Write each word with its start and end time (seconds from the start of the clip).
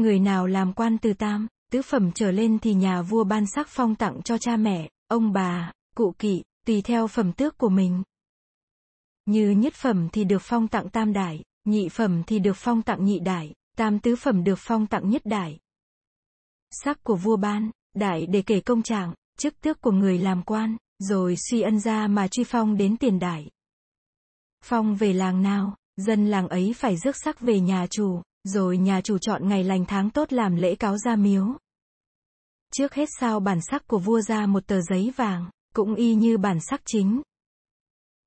người 0.00 0.18
nào 0.18 0.46
làm 0.46 0.72
quan 0.72 0.98
từ 0.98 1.12
tam, 1.12 1.46
tứ 1.70 1.82
phẩm 1.82 2.12
trở 2.14 2.30
lên 2.30 2.58
thì 2.58 2.74
nhà 2.74 3.02
vua 3.02 3.24
ban 3.24 3.44
sắc 3.46 3.68
phong 3.68 3.94
tặng 3.94 4.22
cho 4.22 4.38
cha 4.38 4.56
mẹ, 4.56 4.90
ông 5.08 5.32
bà, 5.32 5.72
cụ 5.94 6.14
kỵ, 6.18 6.42
tùy 6.66 6.82
theo 6.82 7.06
phẩm 7.06 7.32
tước 7.32 7.58
của 7.58 7.68
mình. 7.68 8.02
Như 9.26 9.50
nhất 9.50 9.74
phẩm 9.74 10.08
thì 10.12 10.24
được 10.24 10.42
phong 10.42 10.68
tặng 10.68 10.88
tam 10.88 11.12
đại, 11.12 11.42
nhị 11.64 11.88
phẩm 11.88 12.22
thì 12.26 12.38
được 12.38 12.56
phong 12.56 12.82
tặng 12.82 13.04
nhị 13.04 13.18
đại, 13.18 13.54
tam 13.76 13.98
tứ 13.98 14.16
phẩm 14.16 14.44
được 14.44 14.58
phong 14.58 14.86
tặng 14.86 15.10
nhất 15.10 15.22
đại. 15.24 15.58
Sắc 16.70 17.04
của 17.04 17.16
vua 17.16 17.36
ban, 17.36 17.70
đại 17.94 18.26
để 18.26 18.42
kể 18.42 18.60
công 18.60 18.82
trạng, 18.82 19.14
chức 19.38 19.60
tước 19.60 19.80
của 19.80 19.92
người 19.92 20.18
làm 20.18 20.42
quan, 20.42 20.76
rồi 20.98 21.36
suy 21.50 21.60
ân 21.60 21.80
ra 21.80 22.06
mà 22.06 22.28
truy 22.28 22.44
phong 22.44 22.76
đến 22.76 22.96
tiền 22.96 23.18
đại. 23.18 23.50
Phong 24.64 24.96
về 24.96 25.12
làng 25.12 25.42
nào, 25.42 25.76
dân 25.96 26.26
làng 26.26 26.48
ấy 26.48 26.74
phải 26.76 26.96
rước 26.96 27.16
sắc 27.24 27.40
về 27.40 27.60
nhà 27.60 27.86
chủ, 27.90 28.22
rồi 28.44 28.78
nhà 28.78 29.00
chủ 29.00 29.18
chọn 29.18 29.48
ngày 29.48 29.64
lành 29.64 29.84
tháng 29.84 30.10
tốt 30.10 30.32
làm 30.32 30.56
lễ 30.56 30.74
cáo 30.74 30.98
ra 30.98 31.16
miếu. 31.16 31.46
Trước 32.72 32.94
hết 32.94 33.08
sao 33.20 33.40
bản 33.40 33.58
sắc 33.60 33.86
của 33.86 33.98
vua 33.98 34.20
ra 34.20 34.46
một 34.46 34.66
tờ 34.66 34.80
giấy 34.80 35.12
vàng, 35.16 35.50
cũng 35.74 35.94
y 35.94 36.14
như 36.14 36.38
bản 36.38 36.58
sắc 36.60 36.80
chính. 36.84 37.22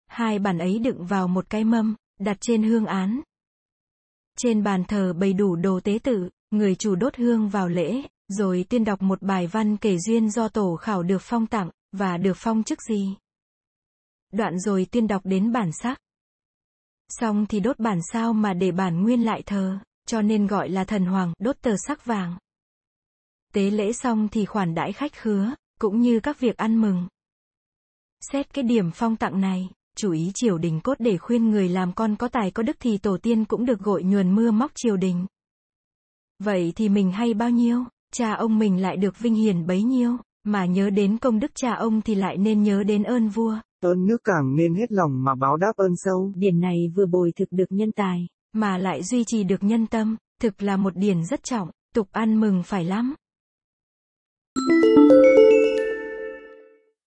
Hai 0.07 0.39
bản 0.39 0.57
ấy 0.57 0.79
đựng 0.79 1.05
vào 1.05 1.27
một 1.27 1.49
cái 1.49 1.63
mâm, 1.63 1.95
đặt 2.19 2.37
trên 2.41 2.63
hương 2.63 2.85
án. 2.85 3.21
Trên 4.37 4.63
bàn 4.63 4.83
thờ 4.83 5.13
bày 5.13 5.33
đủ 5.33 5.55
đồ 5.55 5.79
tế 5.83 5.99
tự, 6.03 6.29
người 6.51 6.75
chủ 6.75 6.95
đốt 6.95 7.15
hương 7.15 7.49
vào 7.49 7.69
lễ, 7.69 8.01
rồi 8.27 8.65
tiên 8.69 8.83
đọc 8.83 9.01
một 9.01 9.21
bài 9.21 9.47
văn 9.47 9.77
kể 9.77 9.97
duyên 9.97 10.29
do 10.29 10.47
tổ 10.47 10.75
khảo 10.75 11.03
được 11.03 11.21
phong 11.21 11.47
tặng, 11.47 11.69
và 11.91 12.17
được 12.17 12.33
phong 12.35 12.63
chức 12.63 12.81
gì. 12.81 13.15
Đoạn 14.31 14.59
rồi 14.59 14.87
tiên 14.91 15.07
đọc 15.07 15.21
đến 15.25 15.51
bản 15.51 15.71
sắc. 15.81 15.99
Xong 17.09 17.45
thì 17.45 17.59
đốt 17.59 17.79
bản 17.79 17.99
sao 18.13 18.33
mà 18.33 18.53
để 18.53 18.71
bản 18.71 19.03
nguyên 19.03 19.25
lại 19.25 19.43
thờ, 19.45 19.79
cho 20.07 20.21
nên 20.21 20.47
gọi 20.47 20.69
là 20.69 20.83
thần 20.83 21.05
hoàng, 21.05 21.33
đốt 21.39 21.55
tờ 21.61 21.75
sắc 21.87 22.05
vàng. 22.05 22.37
Tế 23.53 23.69
lễ 23.69 23.93
xong 23.93 24.27
thì 24.31 24.45
khoản 24.45 24.75
đãi 24.75 24.93
khách 24.93 25.13
khứa, 25.13 25.53
cũng 25.79 26.01
như 26.01 26.19
các 26.19 26.39
việc 26.39 26.57
ăn 26.57 26.81
mừng. 26.81 27.07
Xét 28.31 28.53
cái 28.53 28.63
điểm 28.63 28.91
phong 28.93 29.15
tặng 29.15 29.41
này, 29.41 29.69
chủ 29.95 30.11
ý 30.11 30.31
triều 30.33 30.57
đình 30.57 30.79
cốt 30.83 30.93
để 30.99 31.17
khuyên 31.17 31.49
người 31.49 31.69
làm 31.69 31.93
con 31.93 32.15
có 32.15 32.27
tài 32.27 32.51
có 32.51 32.63
đức 32.63 32.77
thì 32.79 32.97
tổ 32.97 33.17
tiên 33.17 33.45
cũng 33.45 33.65
được 33.65 33.79
gội 33.79 34.03
nhuần 34.03 34.35
mưa 34.35 34.51
móc 34.51 34.71
triều 34.75 34.97
đình. 34.97 35.25
Vậy 36.39 36.73
thì 36.75 36.89
mình 36.89 37.11
hay 37.11 37.33
bao 37.33 37.49
nhiêu, 37.49 37.83
cha 38.13 38.33
ông 38.33 38.59
mình 38.59 38.81
lại 38.81 38.97
được 38.97 39.19
vinh 39.19 39.35
hiển 39.35 39.65
bấy 39.65 39.83
nhiêu, 39.83 40.17
mà 40.43 40.65
nhớ 40.65 40.89
đến 40.89 41.17
công 41.17 41.39
đức 41.39 41.51
cha 41.55 41.73
ông 41.73 42.01
thì 42.01 42.15
lại 42.15 42.37
nên 42.37 42.63
nhớ 42.63 42.83
đến 42.83 43.03
ơn 43.03 43.29
vua. 43.29 43.57
Ơn 43.81 44.05
nước 44.05 44.17
càng 44.23 44.55
nên 44.55 44.75
hết 44.75 44.91
lòng 44.91 45.23
mà 45.23 45.35
báo 45.35 45.57
đáp 45.57 45.73
ơn 45.75 45.95
sâu. 45.95 46.31
Điển 46.35 46.59
này 46.59 46.77
vừa 46.95 47.05
bồi 47.05 47.31
thực 47.35 47.47
được 47.51 47.65
nhân 47.69 47.91
tài, 47.91 48.27
mà 48.53 48.77
lại 48.77 49.03
duy 49.03 49.23
trì 49.23 49.43
được 49.43 49.63
nhân 49.63 49.87
tâm, 49.87 50.17
thực 50.41 50.61
là 50.61 50.77
một 50.77 50.95
điển 50.95 51.25
rất 51.25 51.43
trọng, 51.43 51.69
tục 51.93 52.07
ăn 52.11 52.39
mừng 52.39 52.63
phải 52.63 52.85
lắm. 52.85 53.15